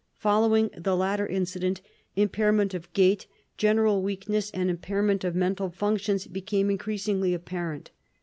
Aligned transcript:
Following 0.17 0.71
the 0.75 0.95
latter 0.95 1.27
incident, 1.27 1.79
impairment 2.15 2.73
of 2.73 2.91
gait, 2.93 3.27
general 3.55 4.01
weakness, 4.01 4.49
and 4.49 4.67
impairment 4.67 5.23
of 5.23 5.35
mental 5.35 5.69
functions 5.69 6.25
became 6.25 6.71
increasingly 6.71 7.35
apparent. 7.35 7.91